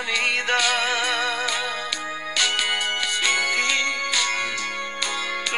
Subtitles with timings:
[0.00, 0.08] Sin
[3.52, 3.72] ti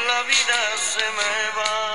[0.09, 1.92] la vida se me va,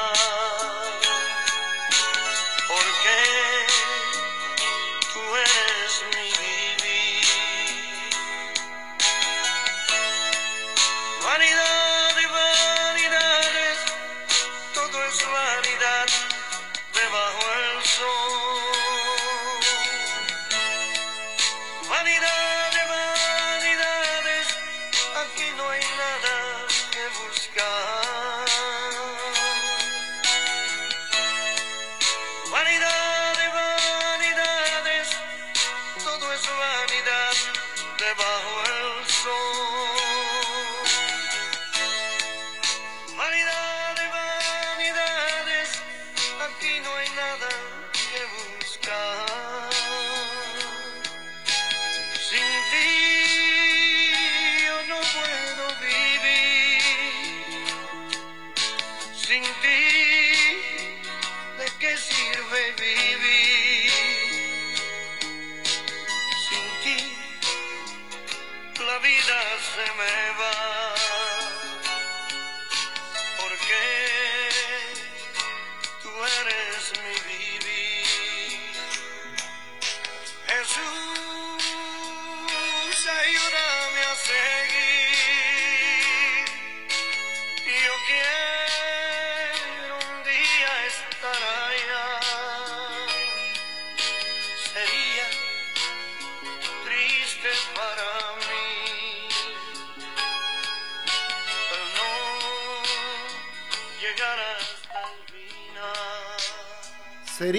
[69.73, 70.76] se me va.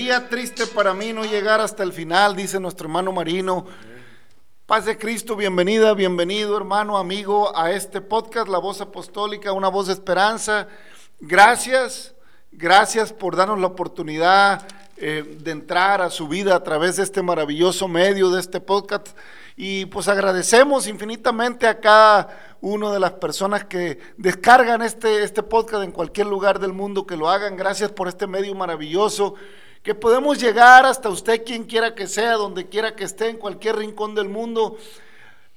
[0.09, 3.67] Triste para mí no llegar hasta el final, dice nuestro hermano Marino.
[4.65, 9.89] Paz de Cristo, bienvenida, bienvenido hermano, amigo, a este podcast, La Voz Apostólica, una voz
[9.89, 10.67] de esperanza.
[11.21, 12.15] Gracias,
[12.51, 17.21] gracias por darnos la oportunidad eh, de entrar a su vida a través de este
[17.21, 19.09] maravilloso medio, de este podcast.
[19.57, 25.85] Y pues agradecemos infinitamente a cada una de las personas que descargan este, este podcast
[25.85, 27.59] en cualquier lugar del mundo, que lo hagan.
[27.59, 29.35] Gracias por este medio maravilloso
[29.83, 33.77] que podemos llegar hasta usted, quien quiera que sea, donde quiera que esté, en cualquier
[33.77, 34.77] rincón del mundo.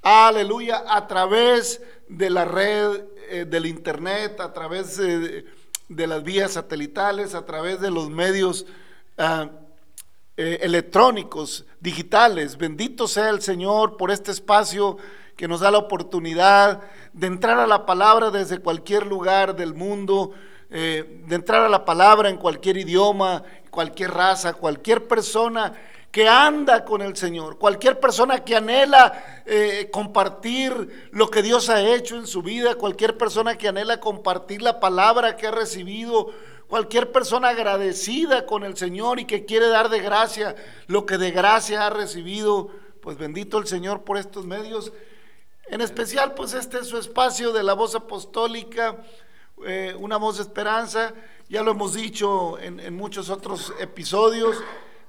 [0.01, 5.45] Aleluya, a través de la red eh, del internet, a través eh,
[5.87, 8.65] de las vías satelitales, a través de los medios
[9.17, 9.49] ah,
[10.37, 12.57] eh, electrónicos, digitales.
[12.57, 14.97] Bendito sea el Señor por este espacio
[15.35, 16.81] que nos da la oportunidad
[17.13, 20.31] de entrar a la palabra desde cualquier lugar del mundo,
[20.71, 25.73] eh, de entrar a la palabra en cualquier idioma, cualquier raza, cualquier persona
[26.11, 31.81] que anda con el Señor, cualquier persona que anhela eh, compartir lo que Dios ha
[31.81, 36.31] hecho en su vida, cualquier persona que anhela compartir la palabra que ha recibido,
[36.67, 40.55] cualquier persona agradecida con el Señor y que quiere dar de gracia
[40.87, 42.69] lo que de gracia ha recibido,
[43.01, 44.93] pues bendito el Señor por estos medios.
[45.67, 48.97] En especial, pues este es su espacio de la voz apostólica,
[49.65, 51.13] eh, una voz de esperanza,
[51.49, 54.57] ya lo hemos dicho en, muchos otros episodios.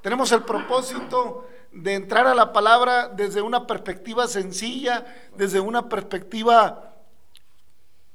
[0.01, 5.07] Tenemos el propósito de entrar a la palabra desde una perspectiva sencilla,
[5.37, 6.95] desde una perspectiva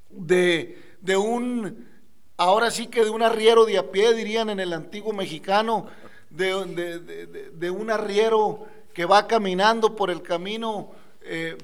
[0.10, 1.88] de, de un,
[2.38, 5.88] ahora sí que de un arriero de a pie, dirían en el antiguo mexicano,
[6.30, 10.92] de- de- de un arriero que va caminando por el camino
[11.22, 11.58] eh,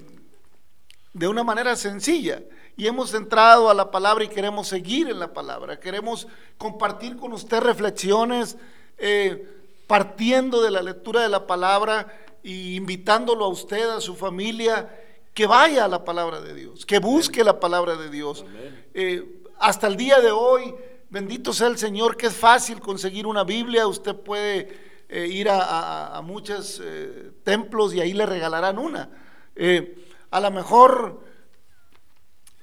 [1.14, 2.42] de una manera sencilla.
[2.76, 5.80] Y hemos entrado a la palabra y queremos seguir en la palabra.
[5.80, 6.28] Queremos
[6.58, 8.58] compartir con usted reflexiones
[8.98, 9.48] eh,
[9.88, 12.08] partiendo de la lectura de la palabra
[12.42, 14.90] y invitándolo a usted, a su familia,
[15.34, 18.44] que vaya a la palabra de Dios, que busque la palabra de Dios.
[18.94, 20.74] Eh, hasta el día de hoy,
[21.10, 25.60] bendito sea el Señor, que es fácil conseguir una Biblia, usted puede eh, ir a,
[25.62, 26.82] a- a muchos
[27.44, 29.10] templos y ahí le regalarán una.
[29.56, 29.96] Eh,
[30.34, 31.22] a lo mejor,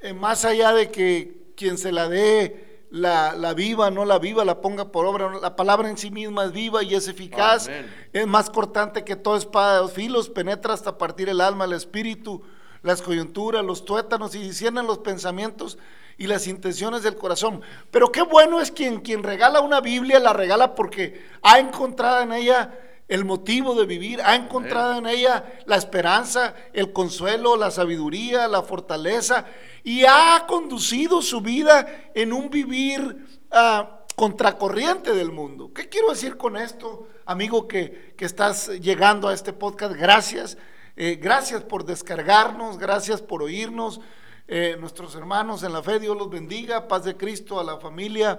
[0.03, 4.45] eh, más allá de que quien se la dé la, la viva, no la viva,
[4.45, 8.09] la ponga por obra, la palabra en sí misma es viva y es eficaz, Amén.
[8.13, 12.43] es más cortante que toda espada de filos, penetra hasta partir el alma, el espíritu,
[12.83, 15.79] las coyunturas, los tuétanos y disciernen los pensamientos
[16.19, 17.63] y las intenciones del corazón.
[17.93, 22.33] Pero qué bueno es quien, quien regala una Biblia, la regala porque ha encontrado en
[22.33, 22.77] ella
[23.11, 28.63] el motivo de vivir, ha encontrado en ella la esperanza, el consuelo, la sabiduría, la
[28.63, 29.47] fortaleza
[29.83, 35.73] y ha conducido su vida en un vivir ah, contracorriente del mundo.
[35.75, 39.95] ¿Qué quiero decir con esto, amigo que, que estás llegando a este podcast?
[39.95, 40.57] Gracias.
[40.95, 44.01] Eh, gracias por descargarnos, gracias por oírnos.
[44.47, 48.39] Eh, nuestros hermanos en la fe, Dios los bendiga, paz de Cristo a la familia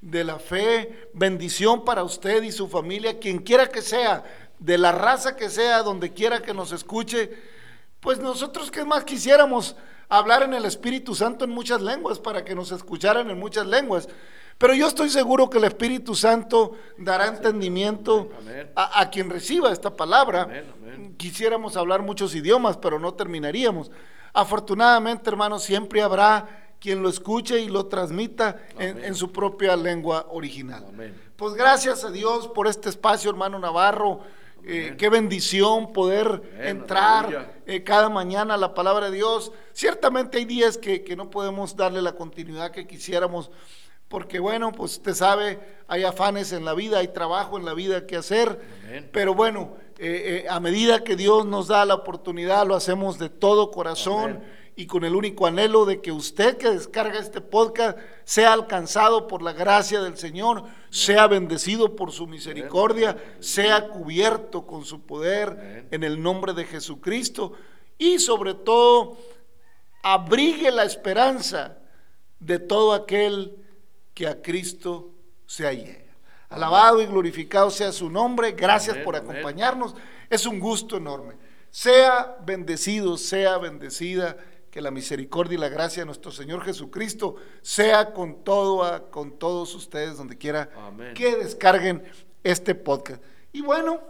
[0.00, 4.24] de la fe, bendición para usted y su familia, quien quiera que sea,
[4.58, 7.30] de la raza que sea, donde quiera que nos escuche,
[8.00, 9.76] pues nosotros que más quisiéramos
[10.08, 14.08] hablar en el Espíritu Santo en muchas lenguas para que nos escucharan en muchas lenguas.
[14.58, 18.30] Pero yo estoy seguro que el Espíritu Santo dará entendimiento
[18.74, 20.42] a, a quien reciba esta palabra.
[20.42, 21.14] Amén, amén.
[21.16, 23.90] Quisiéramos hablar muchos idiomas, pero no terminaríamos.
[24.34, 30.26] Afortunadamente, hermanos, siempre habrá quien lo escuche y lo transmita en, en su propia lengua
[30.30, 30.86] original.
[30.88, 31.14] Amén.
[31.36, 34.20] Pues gracias a Dios por este espacio, hermano Navarro.
[34.62, 39.52] Eh, qué bendición poder Amén, entrar eh, cada mañana a la palabra de Dios.
[39.72, 43.50] Ciertamente hay días que, que no podemos darle la continuidad que quisiéramos,
[44.08, 48.06] porque bueno, pues usted sabe, hay afanes en la vida, hay trabajo en la vida
[48.06, 49.08] que hacer, Amén.
[49.10, 53.30] pero bueno, eh, eh, a medida que Dios nos da la oportunidad, lo hacemos de
[53.30, 54.59] todo corazón Amén.
[54.80, 59.42] Y con el único anhelo de que usted que descarga este podcast sea alcanzado por
[59.42, 66.02] la gracia del Señor, sea bendecido por su misericordia, sea cubierto con su poder en
[66.02, 67.52] el nombre de Jesucristo
[67.98, 69.18] y sobre todo
[70.02, 71.76] abrigue la esperanza
[72.38, 73.54] de todo aquel
[74.14, 75.10] que a Cristo
[75.44, 76.16] se allega.
[76.48, 78.52] Alabado y glorificado sea su nombre.
[78.52, 79.94] Gracias por acompañarnos.
[80.30, 81.34] Es un gusto enorme.
[81.70, 84.38] Sea bendecido, sea bendecida,
[84.70, 89.38] que la misericordia y la gracia de nuestro Señor Jesucristo sea con todo, a- con
[89.38, 91.14] todos ustedes donde quiera Amén.
[91.14, 92.04] que descarguen
[92.44, 93.22] este podcast.
[93.52, 94.00] Y bueno,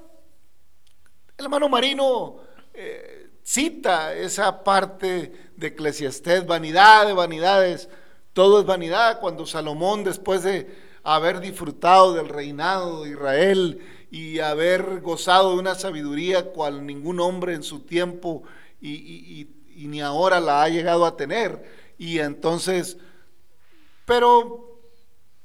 [1.38, 2.36] el hermano Marino
[2.74, 7.88] eh, cita esa parte de Eclesiastés, vanidad de vanidades,
[8.32, 13.80] todo es vanidad, cuando Salomón después de haber disfrutado del reinado de Israel
[14.10, 18.42] y haber gozado de una sabiduría cual ningún hombre en su tiempo
[18.80, 21.64] y, y- y- y ni ahora la ha llegado a tener,
[21.96, 22.98] y entonces,
[24.04, 24.78] pero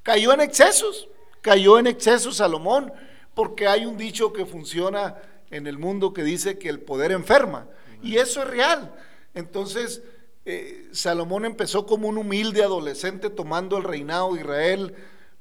[0.04, 1.08] cayó en excesos,
[1.40, 2.92] cayó en excesos Salomón,
[3.34, 5.15] porque hay un dicho que funciona
[5.51, 7.70] en el mundo que dice que el poder enferma,
[8.04, 8.94] y eso es real.
[9.34, 10.04] Entonces,
[10.44, 14.96] eh, Salomón empezó como un humilde adolescente tomando el reinado de Israel,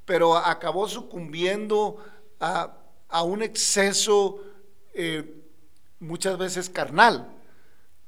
[0.05, 1.97] pero acabó sucumbiendo
[2.39, 2.77] a,
[3.09, 4.41] a un exceso
[4.93, 5.43] eh,
[5.99, 7.34] muchas veces carnal.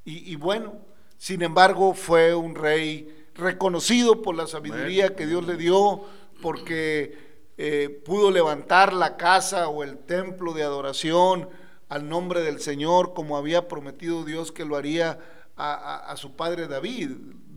[0.06, 0.78] Y, y bueno,
[1.18, 6.02] sin embargo, fue un rey reconocido por la sabiduría que Dios le dio,
[6.40, 7.18] porque
[7.58, 11.48] eh, pudo levantar la casa o el templo de adoración
[11.88, 15.18] al nombre del Señor, como había prometido Dios que lo haría
[15.56, 17.10] a, a- a su padre David.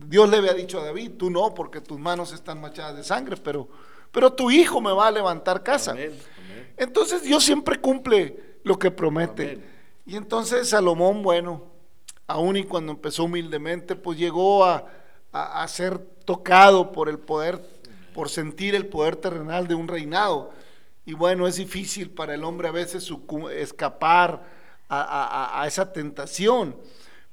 [0.06, 3.36] Dios le había dicho a David, tú no, porque tus manos están manchadas de sangre,
[3.36, 3.68] pero,
[4.10, 5.92] pero tu hijo me va a levantar casa.
[5.92, 6.12] Amén.
[6.38, 6.74] Amén.
[6.76, 9.42] Entonces Dios siempre cumple lo que promete.
[9.52, 9.64] Amén.
[10.06, 11.69] Y entonces Salomón, bueno,
[12.32, 14.84] aún y cuando empezó humildemente, pues llegó a,
[15.32, 17.60] a- a ser tocado por el poder,
[18.14, 20.50] por sentir el poder terrenal de un reinado.
[21.06, 23.10] Y bueno, es difícil para el hombre a veces
[23.52, 24.42] escapar
[24.88, 26.76] a- a esa tentación.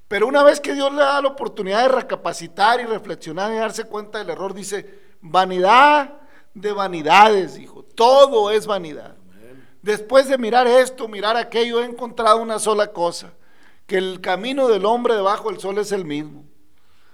[0.08, 3.84] Pero una vez que Dios le da la oportunidad de recapacitar y reflexionar y darse
[3.86, 4.88] cuenta del error, dice,
[5.22, 6.14] vanidad
[6.54, 9.16] de vanidades, dijo, todo es vanidad.
[9.82, 13.32] Después de mirar esto, mirar aquello, he encontrado una sola cosa,
[13.88, 16.46] que el camino del hombre debajo del sol es el mismo.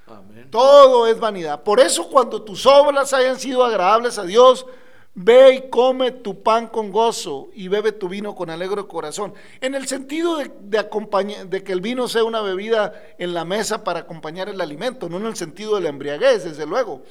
[0.07, 0.49] Amén.
[0.51, 1.63] Todo es vanidad.
[1.63, 4.65] Por eso cuando tus obras hayan sido agradables a Dios,
[5.13, 9.33] ve y come tu pan con gozo y bebe tu vino con alegre corazón.
[9.61, 14.01] En el sentido de, de que el vino sea una bebida en la mesa para
[14.01, 17.03] acompañar el alimento, no en el sentido de la embriaguez, desde luego.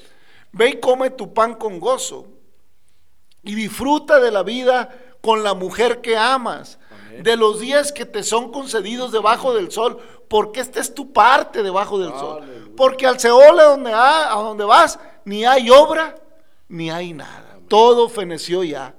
[0.51, 2.27] Ve y come tu pan con gozo
[3.43, 4.91] y disfruta de la vida
[5.21, 6.79] con la mujer que amas.
[7.21, 11.63] De los días que te son concedidos debajo del sol, porque esta es tu parte
[11.63, 12.73] debajo del sol.
[12.77, 16.15] Porque al Seol a donde, a donde vas, ni hay obra,
[16.69, 17.59] ni hay nada.
[17.69, 18.95] Todo feneció ya.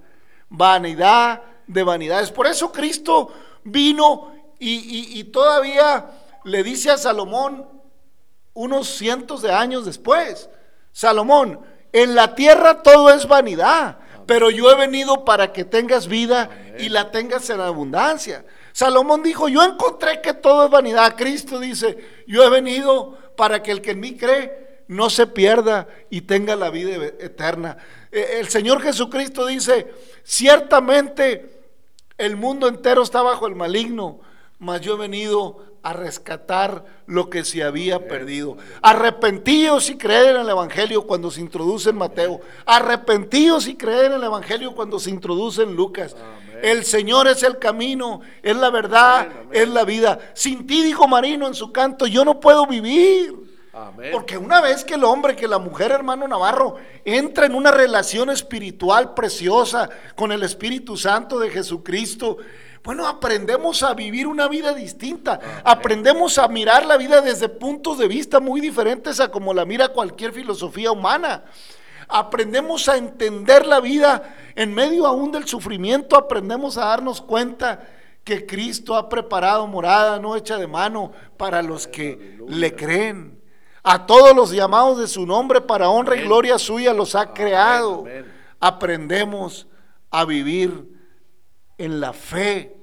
[0.49, 2.31] Vanidad de vanidades.
[2.31, 3.31] Por eso Cristo
[3.63, 6.11] vino y, y- y todavía
[6.43, 7.67] le dice a Salomón
[8.53, 10.49] unos cientos de años después,
[10.91, 11.59] Salomón,
[11.91, 16.49] en la tierra todo es vanidad, pero yo he venido para que tengas vida
[16.79, 18.45] y la tengas en abundancia.
[18.71, 21.15] Salomón dijo, yo encontré que todo es vanidad.
[21.15, 25.87] Cristo dice, yo he venido para que el que en mí cree no se pierda
[26.09, 27.77] y tenga la vida e- eterna.
[28.11, 29.87] Eh, El Señor Jesucristo dice,
[30.23, 31.61] ciertamente
[32.17, 34.21] el mundo entero está bajo el maligno,
[34.59, 38.57] mas yo he venido a rescatar lo que se había perdido.
[38.81, 42.39] Arrepentíos y creer en el Evangelio cuando se introduce en Mateo.
[42.65, 46.15] Arrepentíos y creer en el Evangelio cuando se introduce en Lucas.
[46.15, 46.59] Amén.
[46.63, 49.61] El Señor es el camino, es la verdad, Amén, amén.
[49.61, 50.19] es la vida.
[50.33, 53.35] Sin ti, dijo Marino en su canto, yo no puedo vivir.
[53.73, 54.09] Amén.
[54.13, 58.29] Porque una vez que el hombre, que la mujer, hermano Navarro, entra en una relación
[58.29, 62.37] espiritual preciosa con el Espíritu Santo de Jesucristo,
[62.83, 65.39] bueno, aprendemos a vivir una vida distinta.
[65.63, 69.89] Aprendemos a mirar la vida desde puntos de vista muy diferentes a como la mira
[69.89, 71.45] cualquier filosofía humana.
[72.09, 76.17] Aprendemos a entender la vida en medio aún del sufrimiento.
[76.17, 77.87] Aprendemos a darnos cuenta
[78.25, 83.41] que Cristo ha preparado morada no hecha de mano para los que le creen.
[83.81, 88.03] A todos los llamados de su nombre para honra y gloria suya los ha creado.
[88.59, 89.67] Aprendemos
[90.11, 90.92] a vivir
[91.77, 92.75] en la fe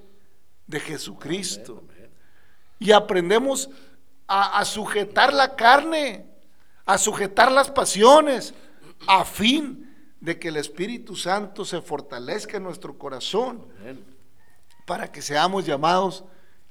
[0.67, 1.85] de Jesucristo.
[2.79, 3.69] Y aprendemos
[4.27, 6.27] a, a sujetar la carne,
[6.87, 8.55] a sujetar las pasiones,
[9.07, 9.87] a fin
[10.21, 14.05] de que el Espíritu Santo se fortalezca en nuestro corazón Amén.
[14.87, 16.25] para que seamos llamados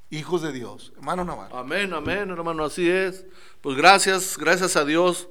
[0.10, 0.94] hijos de Dios.
[0.96, 1.58] Hermano Navarro.
[1.58, 3.26] Amén, amén, hermano, así es.
[3.62, 5.28] Pues gracias, gracias a Dios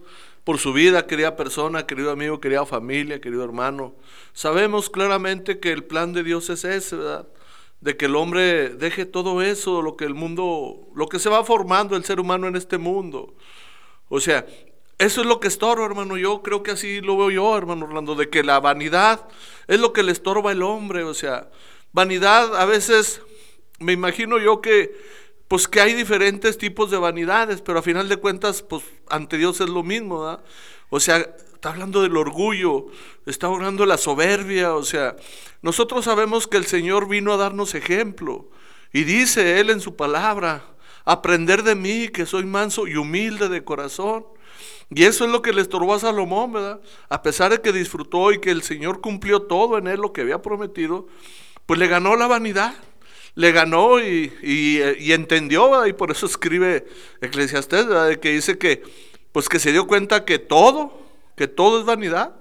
[0.48, 3.94] por su vida, querida persona, querido amigo, querida familia, querido hermano.
[4.32, 7.28] Sabemos claramente que el plan de Dios es ese, ¿verdad?
[7.82, 11.44] De que el hombre deje todo eso, lo que el mundo, lo que se va
[11.44, 13.34] formando el ser humano en este mundo.
[14.08, 14.46] O sea,
[14.96, 16.16] eso es lo que estorba, hermano.
[16.16, 19.28] Yo creo que así lo veo yo, hermano Orlando, de que la vanidad
[19.66, 21.04] es lo que le estorba al hombre.
[21.04, 21.50] O sea,
[21.92, 23.20] vanidad a veces,
[23.80, 24.96] me imagino yo que,
[25.48, 29.60] pues que hay diferentes tipos de vanidades, pero a final de cuentas, pues ante Dios
[29.60, 30.44] es lo mismo, ¿verdad?
[30.90, 32.86] O sea, está hablando del orgullo,
[33.26, 35.16] está hablando de la soberbia, o sea,
[35.62, 38.48] nosotros sabemos que el Señor vino a darnos ejemplo.
[38.92, 40.64] Y dice Él en su palabra,
[41.04, 44.26] aprender de mí que soy manso y humilde de corazón.
[44.90, 46.80] Y eso es lo que le estorbó a Salomón, ¿verdad?
[47.08, 50.22] A pesar de que disfrutó y que el Señor cumplió todo en él lo que
[50.22, 51.06] había prometido,
[51.66, 52.74] pues le ganó la vanidad.
[53.38, 55.86] Le ganó y, y, eh, y entendió.
[55.86, 56.86] Y por eso escribe
[57.20, 58.16] Eclesiastés, ¿verdad?
[58.16, 58.82] Que dice que,
[59.30, 61.00] pues que se dio cuenta que todo,
[61.36, 62.34] que todo es vanidad.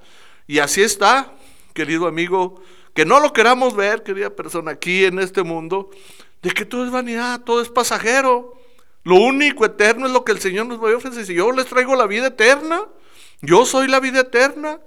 [0.48, 1.36] Y así está,
[1.76, 2.64] querido amigo,
[2.96, 5.92] que no lo queramos ver, querida persona, aquí en este mundo,
[6.42, 8.56] de que todo es vanidad, todo es pasajero.
[9.04, 11.28] Lo único eterno es lo que el Señor nos va a ofrecer.
[11.28, 12.82] Si yo les traigo la vida eterna,
[13.42, 14.80] yo soy la vida eterna.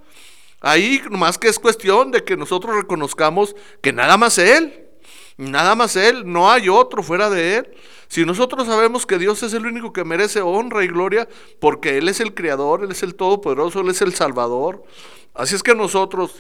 [0.61, 4.89] Ahí más que es cuestión de que nosotros reconozcamos que nada más Él,
[5.40, 7.70] nada más Él, no hay otro fuera de Él.
[8.09, 11.28] Si nosotros sabemos que Dios es el único que merece honra y gloria,
[11.61, 14.85] porque Él es el Creador, Él es el Todopoderoso, Él es el Salvador.
[15.35, 16.35] Así es que nosotros,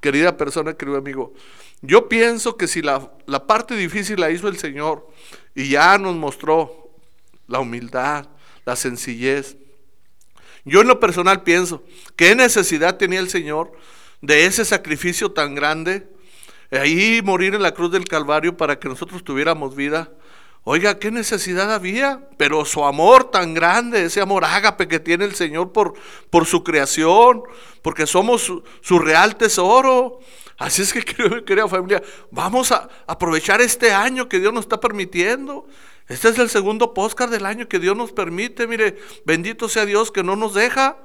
[0.00, 1.34] querida persona, querido amigo,
[1.82, 5.06] yo pienso que si la, la parte difícil la hizo el Señor
[5.54, 6.90] y ya nos mostró
[7.46, 8.28] la humildad,
[8.64, 9.56] la sencillez,
[10.64, 11.82] yo en lo personal pienso,
[12.16, 13.72] ¿qué necesidad tenía el Señor
[14.20, 16.08] de ese sacrificio tan grande?
[16.70, 20.10] Ahí morir en la cruz del Calvario para que nosotros tuviéramos vida.
[20.64, 25.34] Oiga, qué necesidad había, pero su amor tan grande, ese amor ágape que tiene el
[25.34, 25.94] Señor por,
[26.28, 27.42] por su creación,
[27.80, 30.18] porque somos su, su real tesoro.
[30.58, 31.04] Así es que,
[31.46, 35.66] querida familia, vamos a aprovechar este año que Dios nos está permitiendo.
[36.06, 38.66] Este es el segundo podcast del año que Dios nos permite.
[38.66, 40.98] Mire, bendito sea Dios que no nos deja.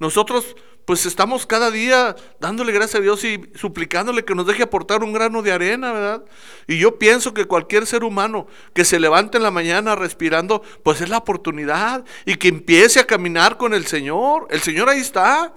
[0.00, 5.02] Nosotros pues estamos cada día dándole gracias a Dios y suplicándole que nos deje aportar
[5.02, 6.24] un grano de arena, ¿verdad?
[6.68, 11.00] Y yo pienso que cualquier ser humano que se levante en la mañana respirando, pues
[11.00, 14.46] es la oportunidad y que empiece a caminar con el Señor.
[14.48, 15.52] El Señor ahí está.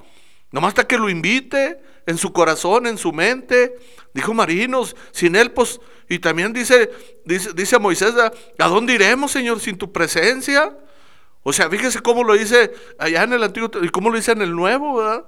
[0.51, 3.75] Nomás hasta que lo invite en su corazón, en su mente.
[4.15, 6.89] Dijo Marinos, sin él, pues, y también dice,
[7.24, 10.75] dice, dice Moisés, ¿a ¿a dónde iremos, Señor, sin tu presencia?
[11.43, 14.41] O sea, fíjese cómo lo dice allá en el Antiguo y cómo lo dice en
[14.41, 15.25] el Nuevo, ¿verdad?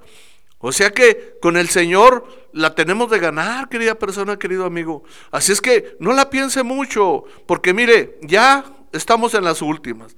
[0.58, 5.02] O sea que con el Señor la tenemos de ganar, querida persona, querido amigo.
[5.32, 10.14] Así es que no la piense mucho, porque mire, ya estamos en las últimas.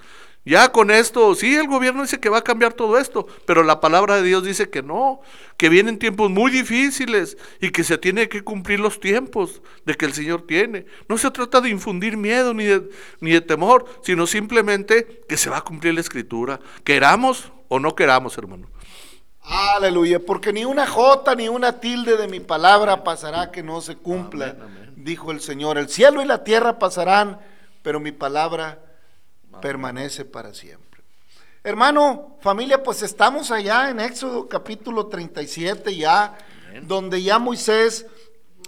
[0.46, 3.80] Ya con esto, sí, el gobierno dice que va a cambiar todo esto, pero la
[3.80, 5.22] palabra de Dios dice que no,
[5.56, 10.04] que vienen tiempos muy difíciles y que se tiene que cumplir los tiempos de que
[10.04, 10.84] el Señor tiene.
[11.08, 15.48] No se trata de infundir miedo ni de, ni de temor, sino simplemente que se
[15.48, 18.68] va a cumplir la escritura, queramos o no queramos, hermano.
[19.40, 23.96] Aleluya, porque ni una jota ni una tilde de mi palabra pasará que no se
[23.96, 24.56] cumpla,
[24.94, 25.78] dijo el Señor.
[25.78, 27.40] El cielo y la tierra pasarán,
[27.82, 28.83] pero mi palabra
[29.60, 31.02] permanece para siempre.
[31.62, 36.36] Hermano, familia, pues estamos allá en Éxodo capítulo 37 ya,
[36.82, 38.06] donde ya Moisés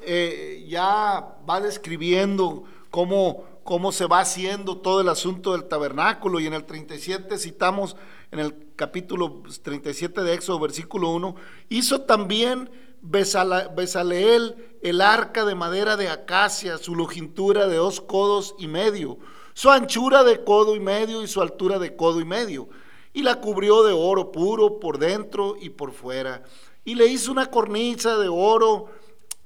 [0.03, 6.41] eh, ya va describiendo cómo, cómo se va haciendo todo el asunto del tabernáculo.
[6.41, 7.97] Y en el 37 citamos
[8.31, 11.37] en el capítulo 37 de Éxodo, versículo 1,
[11.69, 12.71] hizo también
[13.03, 19.19] Besaleel el arca de madera de acacia, su longitud de dos codos y medio,
[19.57, 22.69] su anchura de codo y medio y su altura de codo y medio,
[23.15, 26.43] y la cubrió de oro puro por dentro y por fuera,
[26.85, 28.91] y le hizo una cornisa de oro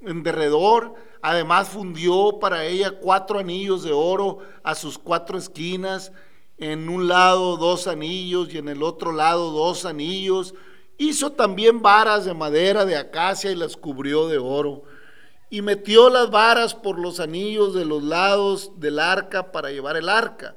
[0.01, 6.11] en derredor, además fundió para ella cuatro anillos de oro a sus cuatro esquinas,
[6.57, 10.53] en un lado dos anillos y en el otro lado dos anillos.
[10.97, 14.83] Hizo también varas de madera de acacia y las cubrió de oro.
[15.51, 20.09] Y metió las varas por los anillos de los lados del arca para llevar el
[20.09, 20.55] arca.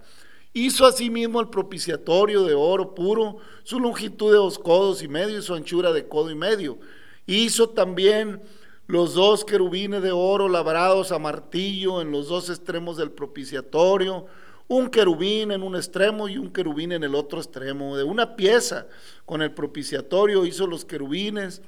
[0.55, 5.43] Hizo asimismo el propiciatorio de oro puro, su longitud de dos codos y medio y
[5.43, 6.79] su anchura de codo y medio.
[7.27, 8.41] Hizo también
[8.87, 14.27] los dos querubines de oro labrados a martillo en los dos extremos del propiciatorio,
[14.69, 17.97] un querubín en un extremo y un querubín en el otro extremo.
[17.97, 18.87] De una pieza
[19.27, 21.63] con el propiciatorio hizo los querubines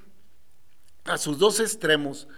[1.04, 2.28] a sus dos extremos.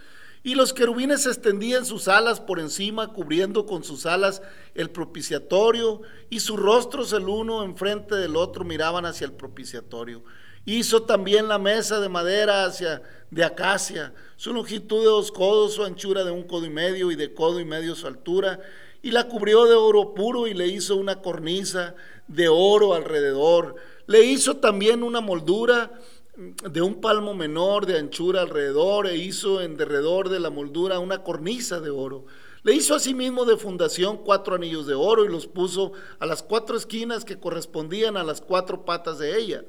[0.42, 4.40] Y los querubines extendían sus alas por encima, cubriendo con sus alas
[4.74, 10.22] el propiciatorio, y sus rostros el uno enfrente del otro miraban hacia el propiciatorio.
[10.64, 15.84] Hizo también la mesa de madera hacia de acacia, su longitud de dos codos, su
[15.84, 18.60] anchura de un codo y medio y de codo y medio su altura,
[19.02, 21.94] y la cubrió de oro puro y le hizo una cornisa
[22.26, 23.76] de oro alrededor.
[24.06, 25.92] Le hizo también una moldura
[26.38, 31.24] de un palmo menor de anchura alrededor e hizo en derredor de la moldura una
[31.24, 32.26] cornisa de oro.
[32.62, 36.76] Le hizo asimismo de fundación cuatro anillos de oro y los puso a las cuatro
[36.76, 39.64] esquinas que correspondían a las cuatro patas de ella.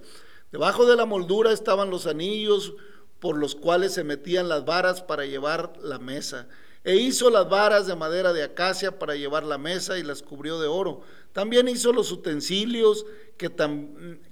[0.51, 2.75] Debajo de la moldura estaban los anillos
[3.19, 6.49] por los cuales se metían las varas para llevar la mesa.
[6.83, 10.59] E hizo las varas de madera de acacia para llevar la mesa y las cubrió
[10.59, 11.01] de oro.
[11.33, 13.05] También hizo los utensilios
[13.37, 13.51] que,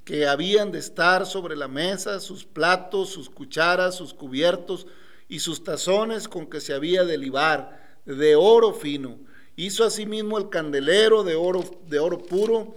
[0.05, 4.88] que habían de estar sobre la mesa, sus platos, sus cucharas, sus cubiertos
[5.27, 9.19] y sus tazones con que se había de libar, de oro fino.
[9.55, 12.75] Hizo asimismo el candelero de oro, de oro puro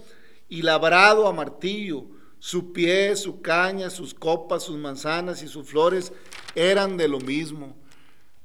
[0.49, 2.05] y labrado a martillo.
[2.39, 6.11] Su pie, su caña, sus copas, sus manzanas y sus flores
[6.55, 7.75] eran de lo mismo.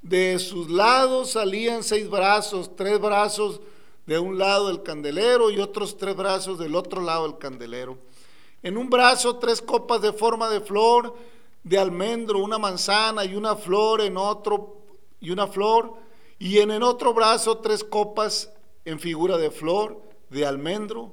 [0.08, 3.60] De sus lados salían seis brazos, tres brazos
[4.06, 7.98] de un lado del candelero y otros tres brazos del otro lado del candelero.
[8.62, 11.12] En un brazo tres copas de forma de flor,
[11.64, 14.76] de almendro, una manzana y una flor en otro
[15.18, 15.94] y una flor,
[16.38, 18.52] y en el otro brazo tres copas
[18.84, 21.10] en figura de flor, de almendro,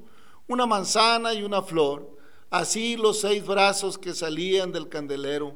[0.48, 2.08] una manzana y una flor.
[2.52, 5.56] Así los seis brazos que salían del candelero.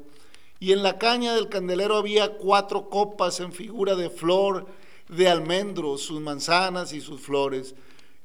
[0.60, 4.66] Y en la caña del candelero había cuatro copas en figura de flor
[5.08, 7.74] de almendro, sus manzanas y sus flores.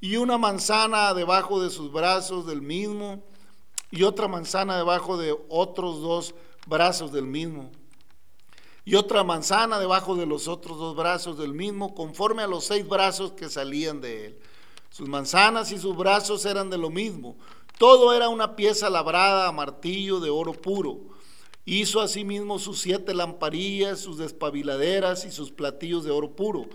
[0.02, 3.24] Y una manzana debajo de sus brazos del mismo,
[3.92, 7.72] y otra manzana debajo de otros dos brazos del mismo.
[8.86, 12.88] Y otra manzana debajo de los otros dos brazos del mismo, conforme a los seis
[12.88, 14.40] brazos que salían de él.
[14.90, 17.38] Sus manzanas y sus brazos eran de lo mismo.
[17.78, 21.13] Todo era una pieza labrada a martillo de oro puro.
[21.66, 26.66] Hizo asimismo sus siete lamparillas, sus despabiladeras y sus platillos de oro puro.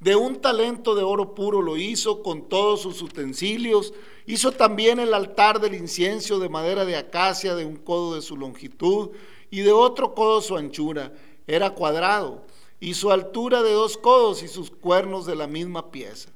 [0.00, 3.94] De un talento de oro puro lo hizo con todos sus utensilios.
[4.26, 8.36] Hizo también el altar del incienso de madera de acacia de un codo de su
[8.36, 9.10] longitud
[9.48, 11.12] y de otro codo su anchura.
[11.46, 12.44] Era cuadrado
[12.80, 16.30] y su altura de dos codos y sus cuernos de la misma pieza.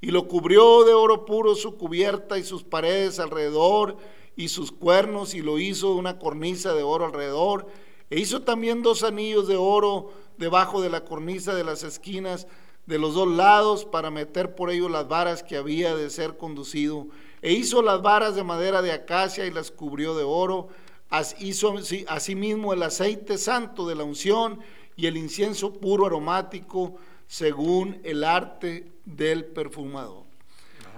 [0.00, 3.98] Y lo cubrió de oro puro su cubierta y sus paredes alrededor
[4.36, 7.66] y sus cuernos y lo hizo una cornisa de oro alrededor.
[8.10, 12.46] E hizo también dos anillos de oro debajo de la cornisa de las esquinas
[12.86, 17.06] de los dos lados para meter por ello las varas que había de ser conducido.
[17.42, 20.68] E hizo las varas de madera de acacia y las cubrió de oro.
[21.08, 21.74] As- hizo
[22.08, 24.60] asimismo el aceite santo de la unción
[24.96, 30.29] y el incienso puro aromático según el arte del perfumador.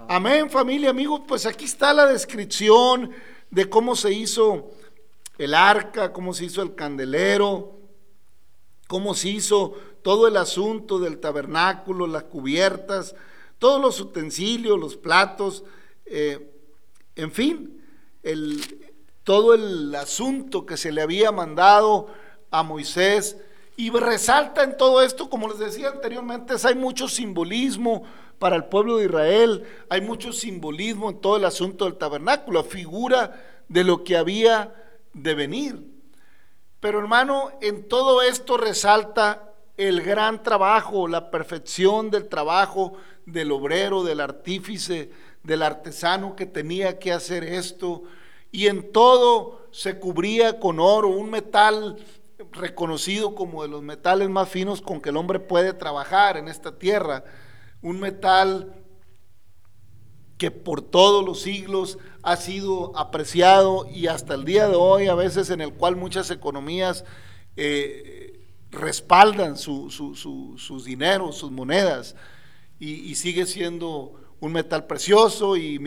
[0.09, 1.23] Amén, familia, amigos.
[1.27, 3.11] Pues aquí está la descripción
[3.51, 4.71] de cómo se hizo
[5.38, 7.79] el arca, cómo se hizo el candelero,
[8.88, 13.15] cómo se hizo todo el asunto del tabernáculo, las cubiertas,
[13.59, 15.65] todos los utensilios, los platos,
[16.07, 16.51] eh,
[17.15, 17.83] en fin,
[19.25, 22.09] todo el asunto que se le había mandado
[22.51, 23.37] a Moisés.
[23.77, 28.05] Y resalta en todo esto, como les decía anteriormente, hay mucho simbolismo
[28.43, 33.41] para el pueblo de Israel, hay mucho simbolismo en todo el asunto del tabernáculo, figura
[33.69, 34.75] de lo que había
[35.13, 35.81] de venir.
[36.81, 42.95] Pero hermano, en todo esto resalta el gran trabajo, la perfección del trabajo
[43.27, 45.13] del obrero, del artífice,
[45.45, 48.03] del artesano que tenía que hacer esto.
[48.51, 51.97] Y en todo se cubría con oro, un metal
[52.51, 56.77] reconocido como de los metales más finos con que el hombre puede trabajar en esta
[56.77, 57.23] tierra.
[57.83, 58.75] Un metal
[60.38, 65.14] que por todos los siglos ha sido apreciado y hasta el día de hoy a
[65.14, 67.05] veces en el cual muchas economías
[67.57, 68.40] eh,
[68.71, 72.16] respaldan su- su- su- sus dineros, sus monedas
[72.81, 75.79] y sigue siendo un metal precioso y,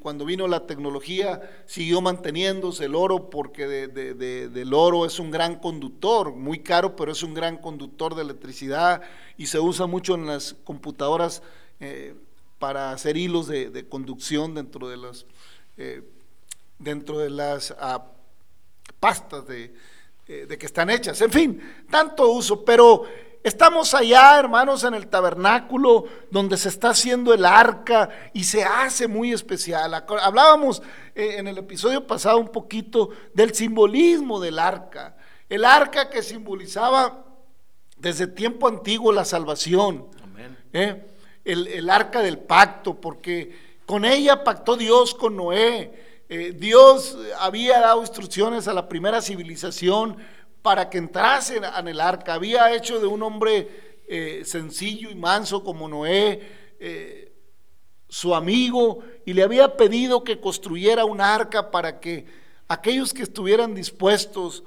[0.00, 5.18] cuando vino la tecnología siguió manteniéndose el oro porque de- de- de- del oro es
[5.18, 9.02] un gran conductor, muy caro, pero es un gran conductor de electricidad
[9.36, 11.42] y se usa mucho en las computadoras
[11.80, 12.14] eh,
[12.60, 15.26] para hacer hilos de, conducción dentro de las,
[15.76, 16.02] eh,
[16.78, 18.12] dentro de las ah,
[19.00, 19.74] pastas eh,
[20.48, 21.20] de que están hechas.
[21.20, 23.06] En fin, tanto uso, pero
[23.44, 29.06] estamos allá, hermanos, en el tabernáculo donde se está haciendo el arca y se hace
[29.06, 29.94] muy especial.
[29.94, 30.82] Hablábamos
[31.14, 35.16] eh, en el episodio pasado un poquito del simbolismo del arca.
[35.48, 37.24] El arca que simbolizaba
[37.96, 40.08] desde tiempo antiguo la salvación.
[40.20, 40.58] Amén.
[40.72, 41.04] ¿eh?
[41.44, 46.22] el, el arca del pacto, porque con ella pactó Dios con Noé.
[46.28, 50.16] Eh, Dios había dado instrucciones a la primera civilización
[50.64, 52.32] para que entrase en, el arca.
[52.32, 56.40] Había hecho de un hombre eh, sencillo y manso como Noé
[56.80, 57.34] eh,
[58.08, 62.24] su amigo y le había pedido que construyera un arca para que
[62.66, 64.64] aquellos que estuvieran dispuestos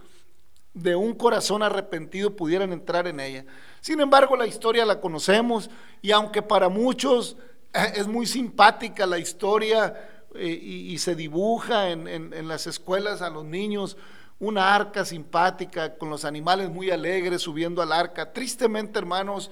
[0.76, 3.46] de un corazón arrepentido pudieran entrar en ella.
[3.82, 5.72] Sin embargo, la historia la conocemos
[6.04, 7.38] y aunque para muchos
[7.74, 13.98] eh, es muy simpática la historia y, se dibuja en las escuelas a los niños
[14.40, 19.50] una arca simpática con los animales muy alegres subiendo al arca, tristemente hermanos,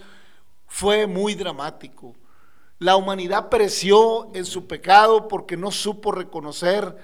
[0.68, 2.16] fue muy dramático.
[2.80, 6.96] La humanidad pereció en su pecado porque no supo reconocer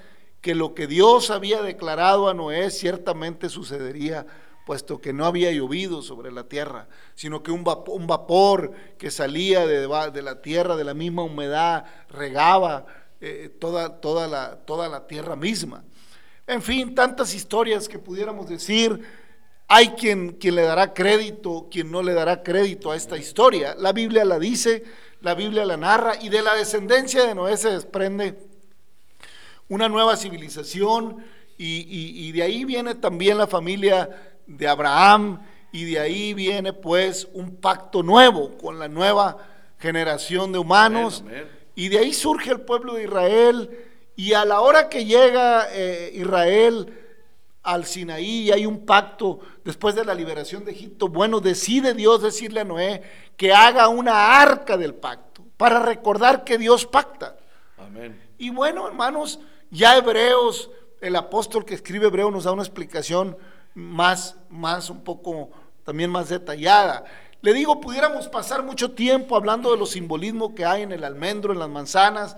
[0.41, 4.25] que lo que Dios había declarado a Noé ciertamente sucedería,
[4.65, 9.87] puesto que no había llovido sobre la tierra, sino que un vapor, que salía de
[10.21, 12.85] la tierra, de la misma humedad, regaba
[13.21, 15.83] eh, toda, toda, la, toda la tierra misma.
[16.51, 18.99] En fin, tantas historias que pudiéramos decir.
[19.69, 23.73] Hay quien, quien le dará crédito, quien no le dará crédito a esta historia.
[23.79, 24.83] La Biblia la dice,
[25.21, 28.37] la Biblia la narra y de la descendencia de Noé se desprende
[29.69, 31.23] una nueva civilización
[31.57, 34.09] y, y- y de ahí viene también la familia
[34.45, 39.37] de Abraham y de ahí viene pues un pacto nuevo con la nueva
[39.79, 41.47] generación de humanos Amén, amén.
[41.75, 43.69] y de ahí surge el pueblo de Israel
[44.15, 46.97] y a la hora que llega eh, Israel
[47.63, 52.21] al Sinaí y hay un pacto después de la liberación de Egipto, bueno, decide Dios
[52.21, 53.03] decirle a Noé
[53.37, 57.37] que haga una arca del pacto para recordar que Dios pacta.
[57.77, 58.19] Amén.
[58.37, 63.37] Y bueno, hermanos, ya Hebreos, el apóstol que escribe Hebreo nos da una explicación
[63.73, 65.51] más, más un poco
[65.83, 67.05] también más detallada.
[67.41, 71.53] Le digo, pudiéramos pasar mucho tiempo hablando de los simbolismos que hay en el almendro,
[71.53, 72.37] en las manzanas,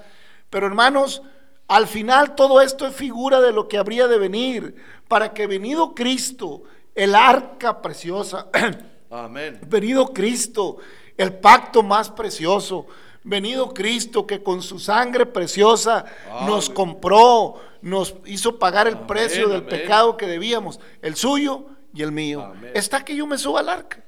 [0.50, 1.22] pero hermanos,
[1.68, 4.76] al final todo esto es figura de lo que habría de venir,
[5.08, 6.64] para que venido Cristo,
[6.96, 8.48] el arca preciosa,
[9.10, 9.60] Amén.
[9.68, 10.78] Venido Cristo,
[11.18, 12.88] el pacto más precioso.
[13.24, 16.04] Venido Cristo que con su sangre preciosa
[16.46, 22.02] nos compró, nos hizo pagar el Amén, precio del pecado que debíamos, el suyo y
[22.02, 22.54] el mío.
[22.74, 24.04] Está que yo me suba al arca.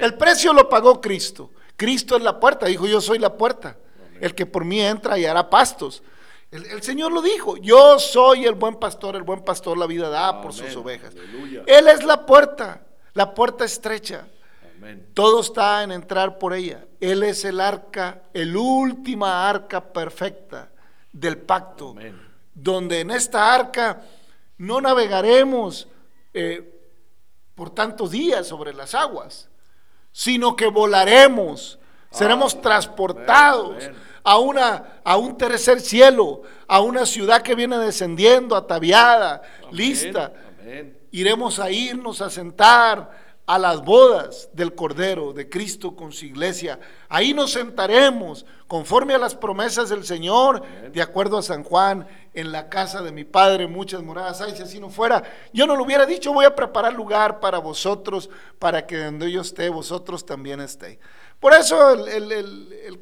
[0.00, 1.50] El precio lo pagó Cristo.
[1.76, 3.76] Cristo es la puerta, dijo yo soy la puerta.
[4.20, 6.02] El que por mí entra y hará pastos.
[6.50, 10.08] El, el Señor lo dijo, yo soy el buen pastor, el buen pastor la vida
[10.08, 11.14] da por sus ovejas.
[11.14, 11.62] Aleluya.
[11.66, 14.26] Él es la puerta, la puerta estrecha.
[14.76, 15.10] Amén.
[15.12, 16.86] Todo está en entrar por ella.
[17.00, 20.70] Él es el arca, el última arca perfecta
[21.12, 21.90] del pacto.
[21.90, 22.18] Amén.
[22.54, 24.02] Donde en esta arca
[24.56, 25.88] no navegaremos
[26.34, 26.74] eh,
[27.54, 29.48] por tantos días sobre las aguas,
[30.12, 31.78] sino que volaremos,
[32.10, 33.84] seremos transportados.
[34.30, 40.32] A, una, a un tercer cielo, a una ciudad que viene descendiendo, ataviada, lista.
[40.60, 40.98] Amén.
[41.10, 46.78] Iremos a irnos a sentar a las bodas del Cordero de Cristo con su iglesia.
[47.08, 50.62] Ahí nos sentaremos conforme a las promesas del Señor,
[50.92, 54.62] de acuerdo a San Juan, en la casa de mi Padre muchas moradas hay, si
[54.62, 55.22] así no fuera,
[55.54, 59.40] yo no lo hubiera dicho, voy a preparar lugar para vosotros, para que donde yo
[59.40, 60.98] esté, vosotros también estéis.
[61.40, 62.98] Por eso el, el- el- el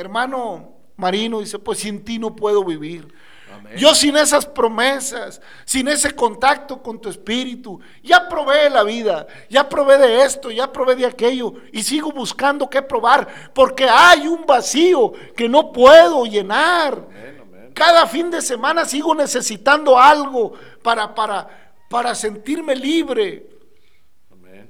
[0.00, 3.12] hermano Marino dice, pues sin ti no puedo vivir.
[3.52, 3.76] Amén.
[3.76, 9.68] Yo sin esas promesas, sin ese contacto con tu espíritu, ya probé la vida, ya
[9.68, 14.46] probé de esto, ya probé de aquello y sigo buscando qué probar porque hay un
[14.46, 16.94] vacío que no puedo llenar.
[16.94, 17.72] Amén, amén.
[17.74, 23.57] Cada fin de semana sigo necesitando algo para, para, para sentirme libre.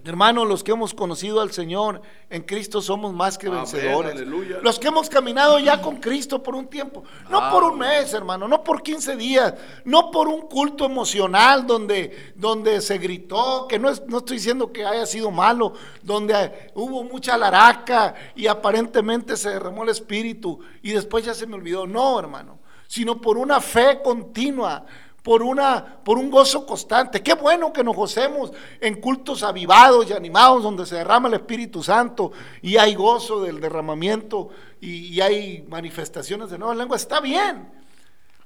[0.01, 0.09] Amén.
[0.09, 4.13] Hermanos, los que hemos conocido al Señor en Cristo somos más que Amén, vencedores.
[4.13, 4.59] aleluya.
[4.63, 8.49] Los que hemos caminado ya con Cristo por un tiempo, no por un mes, hermano,
[8.49, 13.91] no por 15 días, no por un culto emocional donde, donde se gritó, que no,
[13.91, 19.51] es- no estoy diciendo que haya sido malo, donde hubo mucha laraca y aparentemente se
[19.51, 21.87] derramó el espíritu y después ya se me olvidó.
[21.87, 24.85] No, hermano, sino por una fe continua
[25.29, 27.23] por, una, por un gozo constante.
[27.23, 31.83] Qué bueno que nos gocemos en cultos avivados y animados donde se derrama el Espíritu
[31.83, 34.49] Santo y hay gozo del derramamiento
[34.81, 37.03] y, y hay manifestaciones de nuevas lenguas.
[37.03, 37.69] Está bien,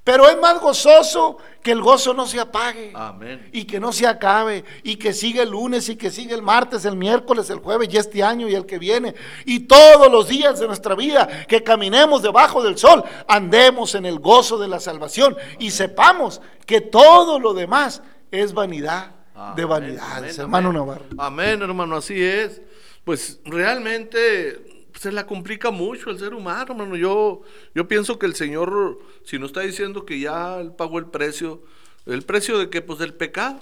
[0.04, 3.48] pero es más gozoso que el gozo no se apague Amén.
[3.52, 6.84] y que no se acabe y que siga el lunes y que siga el martes,
[6.84, 10.58] el miércoles, el jueves y este año y el que viene y todos los días
[10.58, 15.36] de nuestra vida que caminemos debajo del sol, andemos en el gozo de la salvación
[15.60, 19.12] y sepamos que todo lo demás es vanidad
[19.56, 20.72] de vanidades, hermano.
[20.72, 21.04] Navarro.
[21.18, 22.60] Amén, hermano, así es.
[23.04, 24.71] Pues realmente
[25.02, 26.94] se la complica mucho el ser humano, hermano.
[26.94, 27.42] Yo,
[27.74, 31.64] yo pienso que el Señor, si nos está diciendo que ya Él pagó el precio,
[32.06, 33.58] el precio de que, pues del pecado.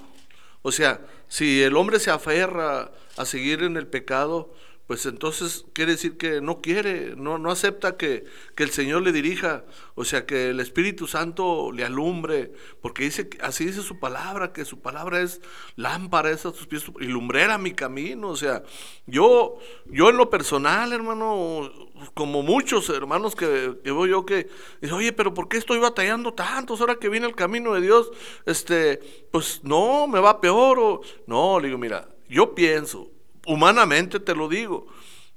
[0.61, 4.53] O sea, si el hombre se aferra a seguir en el pecado,
[4.91, 8.25] pues entonces quiere decir que no quiere, no, no acepta que,
[8.57, 12.51] que el Señor le dirija, o sea, que el Espíritu Santo le alumbre,
[12.83, 15.41] porque dice, así dice su palabra, que su palabra es
[15.77, 18.65] lámpara, es a tus pies y lumbrera mi camino, o sea,
[19.07, 21.71] yo, yo en lo personal, hermano,
[22.15, 24.49] como muchos hermanos que, que veo yo que,
[24.81, 26.75] dice, oye, pero ¿por qué estoy batallando tanto?
[26.75, 28.11] Ahora que viene el camino de Dios,
[28.45, 28.99] este,
[29.31, 33.10] pues no, me va peor, o, no, le digo, mira, yo pienso,
[33.47, 34.87] humanamente te lo digo,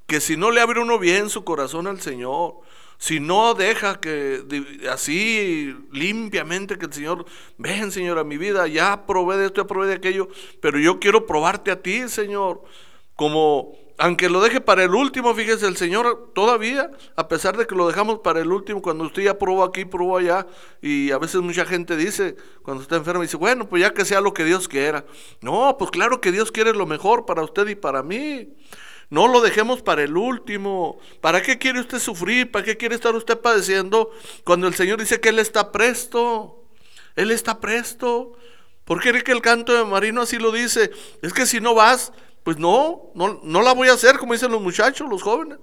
[0.07, 2.55] que si no le abre uno bien su corazón al Señor,
[2.97, 4.43] si no deja que
[4.89, 7.25] así limpiamente que el Señor,
[7.57, 10.29] ven Señor a mi vida, ya probé de esto, ya probé de aquello,
[10.61, 12.63] pero yo quiero probarte a ti, Señor,
[13.15, 17.75] como aunque lo deje para el último, fíjese, el Señor todavía, a pesar de que
[17.75, 20.47] lo dejamos para el último, cuando usted ya probó aquí, probó allá,
[20.81, 24.21] y a veces mucha gente dice, cuando está enfermo, dice, bueno, pues ya que sea
[24.21, 25.05] lo que Dios quiera.
[25.41, 28.53] No, pues claro que Dios quiere lo mejor para usted y para mí.
[29.09, 30.97] No lo dejemos para el último.
[31.21, 32.51] ¿Para qué quiere usted sufrir?
[32.51, 34.09] ¿Para qué quiere estar usted padeciendo
[34.43, 36.65] cuando el Señor dice que Él está presto?
[37.15, 38.33] Él está presto.
[38.85, 40.89] ¿Por qué que el canto de Marino así lo dice?
[41.21, 42.11] Es que si no vas,
[42.43, 45.59] pues no, no, no la voy a hacer, como dicen los muchachos, los jóvenes.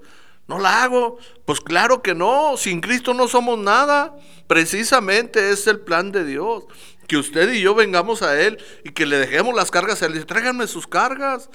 [0.51, 1.19] No la hago.
[1.45, 2.57] Pues claro que no.
[2.57, 4.17] Sin Cristo no somos nada.
[4.49, 6.65] Precisamente es el plan de Dios.
[7.07, 10.27] Que usted y yo vengamos a Él y que le dejemos las cargas a Él.
[10.27, 11.51] Tráiganme sus cargas.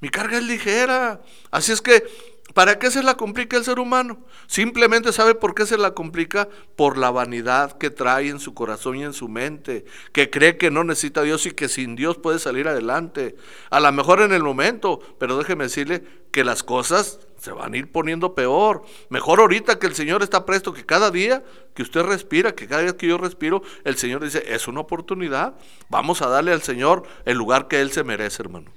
[0.00, 1.22] Mi carga es ligera.
[1.50, 2.04] Así es que,
[2.52, 4.18] ¿para qué se la complica el ser humano?
[4.46, 8.96] Simplemente sabe por qué se la complica por la vanidad que trae en su corazón
[8.96, 12.18] y en su mente, que cree que no necesita a Dios y que sin Dios
[12.18, 13.36] puede salir adelante.
[13.70, 17.76] A lo mejor en el momento, pero déjeme decirle que las cosas se van a
[17.76, 18.84] ir poniendo peor.
[19.08, 22.82] Mejor ahorita que el Señor está presto, que cada día que usted respira, que cada
[22.82, 25.54] día que yo respiro, el Señor dice, es una oportunidad.
[25.88, 28.72] Vamos a darle al Señor el lugar que Él se merece, hermano.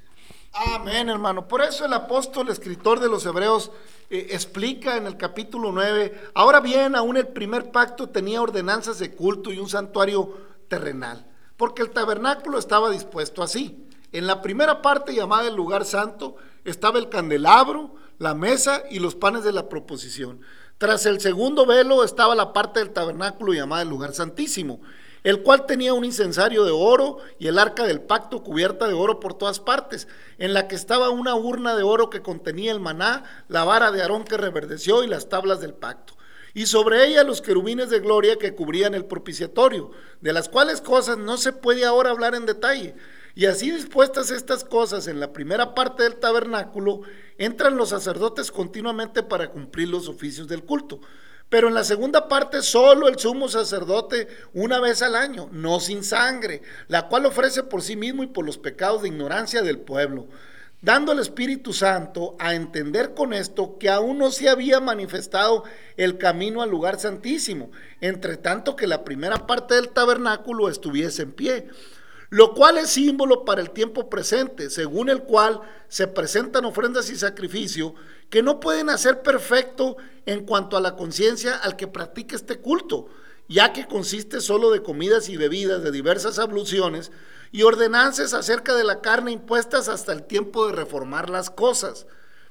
[0.53, 1.47] Amén, hermano.
[1.47, 3.71] Por eso el apóstol, escritor de los Hebreos,
[4.09, 9.13] eh, explica en el capítulo 9, ahora bien, aún el primer pacto tenía ordenanzas de
[9.13, 10.33] culto y un santuario
[10.67, 13.87] terrenal, porque el tabernáculo estaba dispuesto así.
[14.11, 19.15] En la primera parte llamada el lugar santo estaba el candelabro, la mesa y los
[19.15, 20.41] panes de la proposición.
[20.77, 24.79] Tras el segundo velo estaba la parte del tabernáculo llamada el lugar santísimo
[25.27, 29.19] el cual tenía un incensario de oro y el arca del pacto cubierta de oro
[29.19, 33.25] por todas partes, en la que estaba una urna de oro que contenía el maná,
[33.49, 36.13] la vara de Aarón que reverdeció y las tablas del pacto.
[36.53, 41.17] y sobre ella los querubines de gloria que cubrían el propiciatorio, de las cuales cosas
[41.17, 42.95] no se puede ahora hablar en detalle.
[43.35, 47.01] Y así dispuestas estas cosas en la primera parte del tabernáculo,
[47.37, 51.01] entran los sacerdotes continuamente para cumplir los oficios del culto.
[51.49, 56.03] Pero en la segunda parte solo el sumo sacerdote una vez al año, no sin
[56.03, 60.27] sangre, la cual ofrece por sí mismo y por los pecados de ignorancia del pueblo,
[60.81, 65.63] dando al Espíritu Santo a entender con esto que aún no se había manifestado
[65.95, 71.31] el camino al lugar santísimo, entre tanto que la primera parte del tabernáculo estuviese en
[71.31, 71.69] pie
[72.29, 77.15] lo cual es símbolo para el tiempo presente, según el cual se presentan ofrendas y
[77.15, 77.95] sacrificio
[78.29, 83.07] que no pueden hacer perfecto en cuanto a la conciencia al que practique este culto,
[83.47, 87.11] ya que consiste solo de comidas y bebidas de diversas abluciones
[87.51, 92.05] y ordenanzas acerca de la carne impuestas hasta el tiempo de reformar las cosas.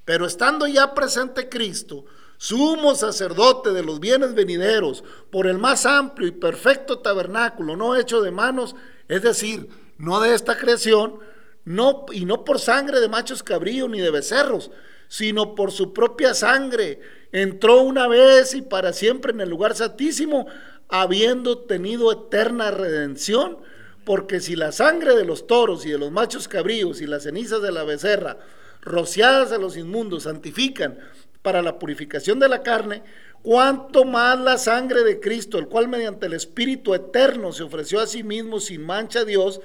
[0.06, 2.06] Pero estando ya presente Cristo,
[2.38, 8.22] sumo sacerdote de los bienes venideros, por el más amplio y perfecto tabernáculo, no hecho
[8.22, 8.74] de manos,
[9.08, 11.18] es decir, no de esta creación,
[11.64, 14.70] no, y no por sangre de machos cabríos ni de becerros,
[15.08, 17.00] sino por su propia sangre.
[17.32, 20.46] Entró una vez y para siempre en el lugar santísimo,
[20.88, 23.58] habiendo tenido eterna redención,
[24.04, 27.60] porque si la sangre de los toros y de los machos cabríos y las cenizas
[27.60, 28.38] de la becerra,
[28.80, 30.98] rociadas a los inmundos, santifican
[31.42, 33.02] para la purificación de la carne,
[33.42, 38.06] cuanto más la sangre de Cristo, el cual mediante el Espíritu eterno se ofreció a
[38.06, 39.60] sí mismo sin mancha a Dios,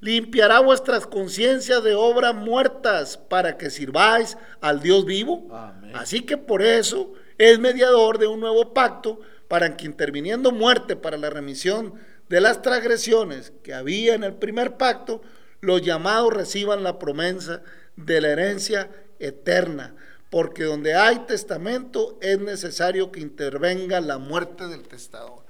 [0.00, 5.48] limpiará vuestras conciencias de obras muertas para que sirváis al Dios vivo.
[5.52, 5.92] Amén.
[5.94, 11.16] Así que por eso es mediador de un nuevo pacto para que interviniendo muerte para
[11.16, 11.94] la remisión
[12.28, 15.22] de las transgresiones que había en el primer pacto,
[15.60, 17.62] los llamados reciban la promesa
[17.96, 19.94] de la herencia eterna
[20.30, 25.45] porque donde hay testamento es necesario que intervenga la muerte del testador.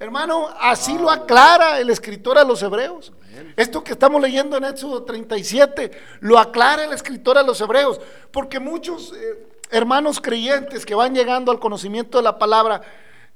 [0.00, 3.12] Hermano, así lo aclara el escritor a los hebreos.
[3.56, 8.60] Esto que estamos leyendo en Éxodo 37, lo aclara el escritor a los hebreos, porque
[8.60, 12.80] muchos eh, hermanos creyentes que van llegando al conocimiento de la palabra,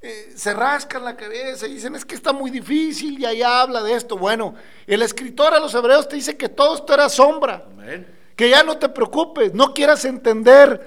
[0.01, 3.83] eh, se rascan la cabeza y dicen, es que está muy difícil y allá habla
[3.83, 4.17] de esto.
[4.17, 4.55] Bueno,
[4.87, 8.07] el escritor a los hebreos te dice que todo esto era sombra Amén.
[8.35, 10.85] que ya no te preocupes, no quieras entender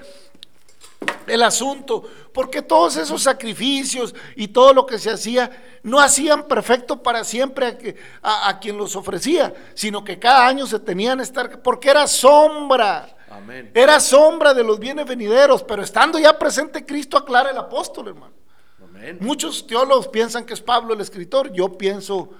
[1.26, 5.50] el asunto, porque todos esos sacrificios y todo lo que se hacía
[5.82, 10.46] no hacían perfecto para siempre a, que- a- a quien los ofrecía, sino que cada
[10.46, 13.70] año se tenían que estar, porque era sombra, Amén.
[13.74, 18.34] era sombra de los bienes venideros, pero estando ya presente Cristo, aclara el apóstol, hermano.
[18.82, 19.18] Amén.
[19.20, 22.30] Muchos teólogos piensan que es Pablo el escritor, yo pienso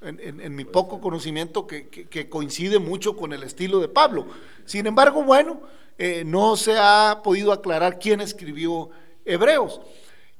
[0.00, 3.88] en, en- en mi poco conocimiento que, que- que coincide mucho con el estilo de
[3.88, 4.26] Pablo.
[4.64, 5.60] Sin embargo, bueno,
[5.98, 8.90] eh, no se ha podido aclarar quién escribió
[9.24, 9.80] Hebreos.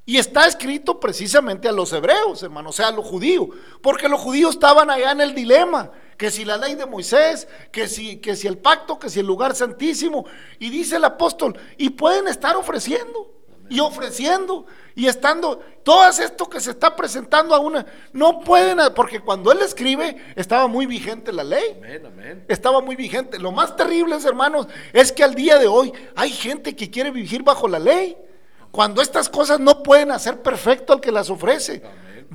[0.05, 3.47] Y está escrito precisamente a los hebreos, hermano, o sea, a los judíos,
[3.81, 7.87] porque los judíos estaban allá en el dilema, que si la ley de Moisés, que
[7.87, 10.25] si, que si el pacto, que si el lugar santísimo,
[10.59, 13.31] y dice el apóstol, y pueden estar ofreciendo,
[13.73, 19.19] y ofreciendo, y estando, todo esto que se está presentando a una, no pueden, porque
[19.19, 22.05] cuando él escribe, estaba muy vigente la ley Amén.
[22.05, 22.45] Amén.
[22.47, 23.39] estaba muy vigente.
[23.39, 27.41] Lo más terrible, hermanos, es que al día de hoy hay gente que quiere vivir
[27.41, 28.15] bajo la ley.
[28.69, 31.81] Cuando estas cosas no pueden hacer perfecto al que las ofrece.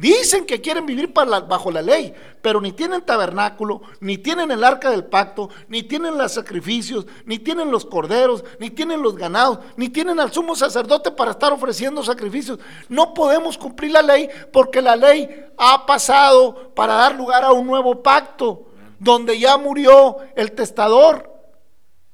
[0.00, 4.90] Dicen que quieren vivir bajo la ley, pero ni tienen tabernáculo, ni tienen el arca
[4.90, 9.88] del pacto, ni tienen los sacrificios, ni tienen los corderos, ni tienen los ganados, ni
[9.88, 12.58] tienen al sumo sacerdote para estar ofreciendo sacrificios.
[12.88, 17.66] No podemos cumplir la ley porque la ley ha pasado para dar lugar a un
[17.66, 18.66] nuevo pacto,
[19.00, 21.37] donde ya murió el testador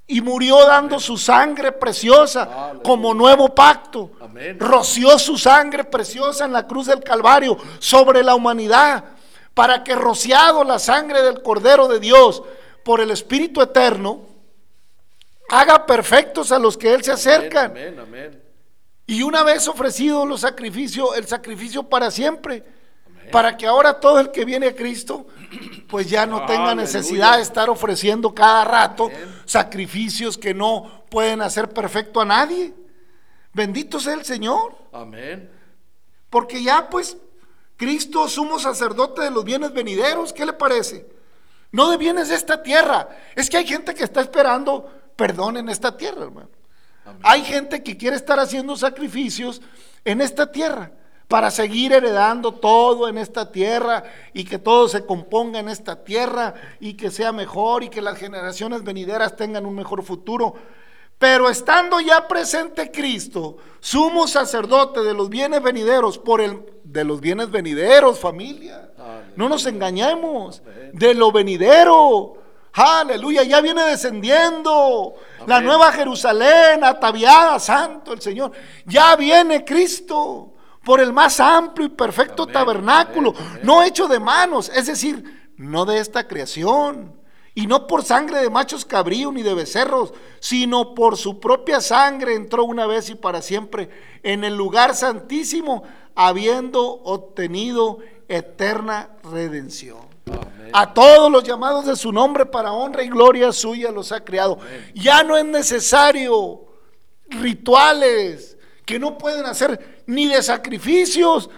[0.06, 2.82] y murió dando su sangre preciosa Aleluya.
[2.82, 4.10] como nuevo pacto.
[4.20, 4.58] Amén.
[4.60, 9.04] Roció su sangre preciosa en la cruz del Calvario sobre la humanidad,
[9.54, 12.42] para que rociado la sangre del Cordero de Dios
[12.84, 14.26] por el Espíritu Eterno,
[15.48, 17.70] haga perfectos a los que Él se acercan.
[17.70, 17.98] Amén.
[17.98, 18.42] Amén.
[19.06, 22.64] Y una vez ofrecido los sacrificios, el sacrificio para siempre,
[23.30, 25.26] para que ahora todo el que viene a Cristo,
[25.88, 29.10] pues ya no tenga necesidad de estar ofreciendo cada rato.
[29.44, 32.74] Sacrificios que no pueden hacer perfecto a nadie.
[33.52, 35.50] Bendito sea el Señor, Amén.
[36.30, 37.16] porque ya pues
[37.76, 41.06] Cristo sumo sacerdote de los bienes venideros, ¿qué le parece?
[41.70, 43.08] No de bienes de esta tierra.
[43.34, 46.50] Es que hay gente que está esperando perdón en esta tierra, hermano.
[47.04, 47.20] Amén.
[47.22, 49.60] Hay gente que quiere estar haciendo sacrificios
[50.04, 50.90] en esta tierra
[51.28, 56.54] para seguir heredando todo en esta tierra y que todo se componga en esta tierra
[56.80, 60.54] y que sea mejor y que las generaciones venideras tengan un mejor futuro.
[61.18, 67.20] Pero estando ya presente Cristo, sumo sacerdote de los bienes venideros, por el de los
[67.20, 68.90] bienes venideros, familia.
[69.36, 70.62] No nos engañemos,
[70.92, 72.34] de lo venidero.
[72.72, 75.14] Aleluya, ya viene descendiendo
[75.46, 78.52] la nueva Jerusalén, ataviada, santo el Señor.
[78.84, 80.53] Ya viene Cristo
[80.84, 85.98] por el más amplio y perfecto tabernáculo, no hecho de manos, es decir, no de
[85.98, 87.12] esta creación.
[87.56, 92.34] Y no por sangre de machos cabríos ni de becerros, sino por su propia sangre
[92.34, 93.88] entró una vez y para siempre
[94.24, 95.84] en el lugar santísimo,
[96.16, 99.98] habiendo obtenido eterna redención.
[100.26, 100.70] Amén.
[100.72, 104.58] A todos los llamados de su nombre para honra y gloria suya los ha creado.
[104.92, 106.64] Ya no es necesario
[107.28, 111.48] rituales que no pueden hacer ni de sacrificios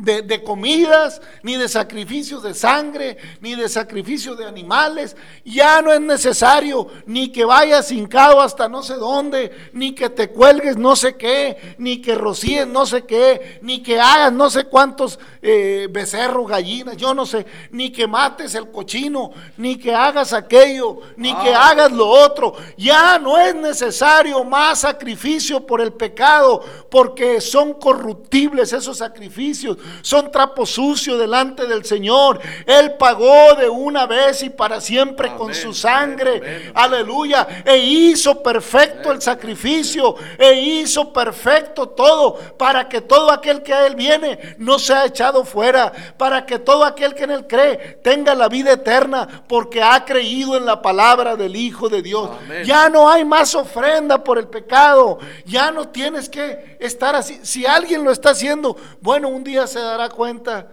[0.00, 5.16] de, de comidas, ni de sacrificios de sangre, ni de sacrificios de animales.
[5.44, 10.30] Ya no es necesario ni que vayas hincado hasta no sé dónde, ni que te
[10.30, 14.64] cuelgues no sé qué, ni que rocíes no sé qué, ni que hagas no sé
[14.64, 20.32] cuántos eh, becerros, gallinas, yo no sé, ni que mates el cochino, ni que hagas
[20.32, 22.54] aquello, ni que hagas lo otro.
[22.76, 30.30] Ya no es necesario más sacrificio por el pecado, porque son corruptibles esos sacrificios, son
[30.30, 32.40] trapos sucios delante del Señor.
[32.66, 36.36] Él pagó de una vez y para siempre con su sangre.
[36.36, 36.72] amén.
[36.74, 37.46] Aleluya.
[37.64, 43.86] E hizo perfecto el sacrificio, e hizo perfecto todo, para que todo aquel que a
[43.86, 48.34] Él viene no sea echado fuera, para que todo aquel que en Él cree tenga
[48.34, 52.30] la vida eterna, porque ha creído en la palabra del Hijo de Dios.
[52.64, 57.40] Ya no hay más ofrenda por el pecado, ya no tienes que estar así.
[57.42, 60.68] Si alguien lo está haciendo, bueno, un día se dará cuenta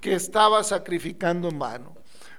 [0.00, 1.96] que estaba sacrificando en vano.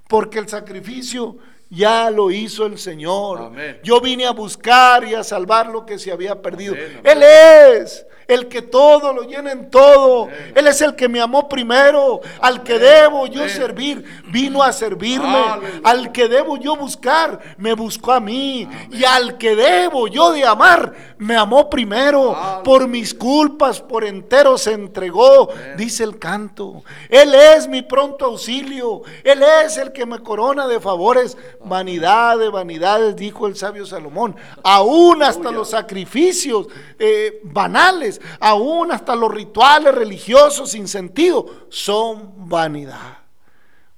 [0.08, 1.38] Porque el sacrificio
[1.70, 3.40] ya lo hizo el Señor.
[3.40, 3.80] Amén.
[3.84, 6.74] Yo vine a buscar y a salvar lo que se había perdido.
[6.74, 10.28] Amén, Él es el que todo lo llena en todo.
[10.54, 12.22] Él es el que me amó primero.
[12.42, 15.44] Al que debo yo servir, vino a servirme.
[15.84, 18.68] Al que debo yo buscar, me buscó a mí.
[18.92, 22.36] Y al que debo yo de amar, me amó primero.
[22.64, 26.84] Por mis culpas, por entero se entregó, dice el canto.
[27.10, 29.02] Él es mi pronto auxilio.
[29.24, 31.38] Él es el que me corona de favores.
[31.64, 34.36] Vanidad de vanidades, dijo el sabio Salomón.
[34.64, 36.68] Aún hasta los sacrificios
[37.00, 43.20] eh, banales, aún hasta los rituales religiosos sin sentido, son vanidad.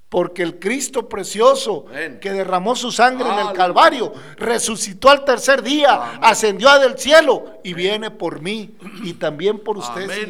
[0.08, 2.18] Porque el Cristo precioso Amén.
[2.20, 3.52] que derramó su sangre en el.
[3.52, 6.20] Calvario, resucitó al tercer día, Amén.
[6.22, 10.26] ascendió del cielo y viene por mí y también por usted si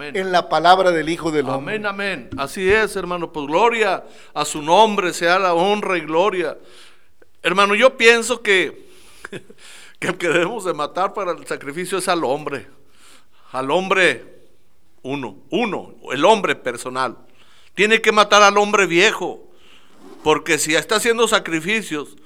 [0.00, 1.76] en la palabra del Hijo del Hombre.
[1.76, 2.30] Amén, amén.
[2.36, 3.32] Así es, hermano.
[3.32, 6.56] Pues gloria a su nombre, sea la honra y gloria.
[7.42, 8.88] Hermano, yo pienso que,
[9.98, 12.66] que el que debemos de matar para el sacrificio es al hombre.
[13.52, 14.32] Al hombre
[15.02, 17.16] uno, uno, el hombre personal.
[17.74, 19.48] Tiene que matar al hombre viejo.
[20.22, 22.16] Porque si está haciendo sacrificios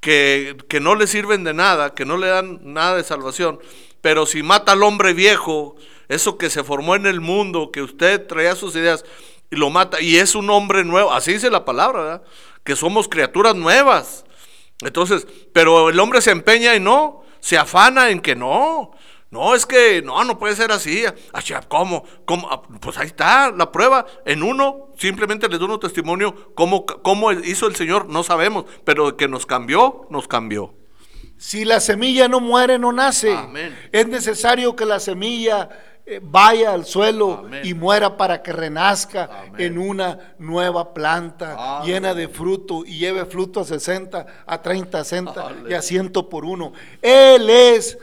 [0.00, 3.60] que, que no le sirven de nada, que no le dan nada de salvación,
[4.00, 5.76] pero si mata al hombre viejo,
[6.08, 9.04] eso que se formó en el mundo, que usted traía sus ideas
[9.50, 12.22] y lo mata, y es un hombre nuevo, así dice la palabra,
[12.64, 14.24] que somos criaturas nuevas.
[14.82, 18.92] Entonces, pero el hombre se empeña y no, se afana en que no.
[19.30, 21.04] No, es que no, no puede ser así.
[21.68, 22.04] ¿Cómo?
[22.24, 22.48] ¿Cómo?
[22.50, 24.04] Ah, Pues ahí está la prueba.
[24.26, 26.52] En uno, simplemente les doy un testimonio.
[26.54, 28.08] ¿Cómo, ¿Cómo hizo el Señor?
[28.08, 28.64] No sabemos.
[28.84, 30.74] Pero que nos cambió, nos cambió.
[31.38, 33.32] Si la semilla no muere, no nace.
[33.34, 33.74] Amén.
[33.92, 35.70] Es necesario que la semilla
[36.04, 37.60] eh, vaya al suelo Amén.
[37.64, 39.54] y muera para que renazca Amén.
[39.58, 45.04] en una nueva planta llena de fruto y lleve fruto a 60, a 30, a
[45.04, 45.82] 60 y a Aleluya.
[45.82, 46.72] 100 por uno.
[47.00, 47.96] Él es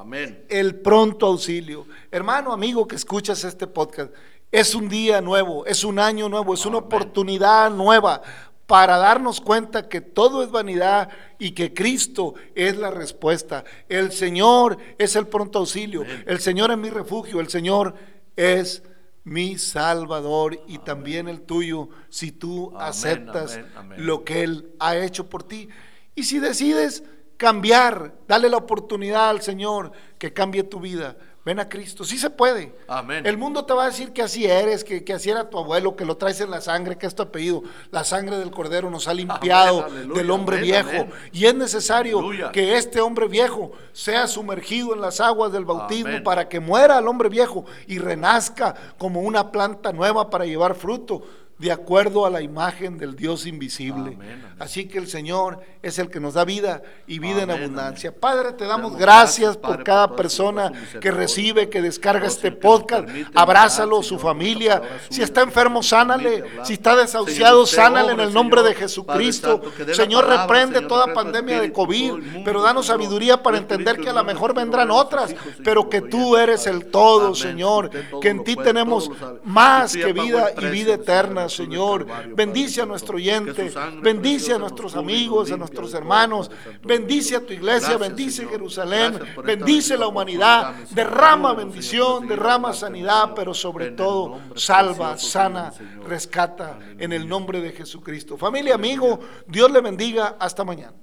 [0.00, 0.44] Amén.
[0.48, 1.86] el pronto auxilio.
[2.10, 4.12] Hermano, amigo que escuchas este podcast,
[4.52, 6.86] es un día nuevo, es un año nuevo, es una Amén.
[6.86, 8.22] oportunidad nueva
[8.66, 13.64] para darnos cuenta que todo es vanidad y que Cristo es la respuesta.
[13.88, 17.94] El Señor es el pronto auxilio, el Señor es mi refugio, el Señor
[18.34, 18.82] es
[19.24, 24.04] mi Salvador y también el tuyo si tú Amén, aceptas amén.
[24.06, 25.68] lo que Él ha hecho por ti.
[26.14, 27.02] Y si decides
[27.36, 31.16] cambiar, dale la oportunidad al Señor que cambie tu vida.
[31.44, 32.74] Ven a Cristo, sí se puede.
[32.88, 33.24] Amén.
[33.24, 35.94] El mundo te va a decir que así eres, que, que así era tu abuelo,
[35.94, 37.62] que lo traes en la sangre, que es tu apellido.
[37.92, 40.88] La sangre del cordero nos ha limpiado Amén, aleluya, del hombre amén, viejo.
[41.02, 41.12] amén.
[41.30, 42.50] Y es necesario Aleluya.
[42.50, 47.06] que este hombre viejo sea sumergido en las aguas del bautismo para que muera el
[47.06, 51.22] hombre viejo y renazca como una planta nueva para llevar fruto
[51.58, 54.14] de acuerdo a la imagen del Dios invisible.
[54.14, 54.56] Amén, amén.
[54.58, 58.14] Así que el Señor es el que nos da vida y vida en abundancia.
[58.14, 62.26] Padre, te damos Damos gracias gracias, por Padre, cada por persona que recibe, que descarga
[62.26, 63.08] este que podcast.
[63.34, 64.82] Abrázalo, su familia.
[65.08, 66.44] Si está enfermo, sánale.
[66.64, 69.62] Si está desahuciado, sánale en el nombre de Jesucristo.
[69.92, 74.54] Señor, reprende toda pandemia de COVID, pero danos sabiduría para entender que a lo mejor
[74.54, 75.34] vendrán otras,
[75.64, 77.34] pero que tú eres el todo.
[77.34, 77.90] Señor,
[78.20, 79.10] que en ti tenemos
[79.44, 82.06] más que vida y vida eterna, Señor.
[82.34, 83.72] Bendice a nuestro oyente,
[84.02, 86.50] bendice a nuestros amigos, a nuestros hermanos.
[86.82, 88.46] Bendice a tu iglesia, bendice.
[88.46, 95.72] Jerusalén, bendice la humanidad, derrama bendición, derrama sanidad, pero sobre todo salva, sana,
[96.06, 98.36] rescata en el nombre de Jesucristo.
[98.36, 100.36] Familia, amigo, Dios le bendiga.
[100.38, 100.94] Hasta mañana.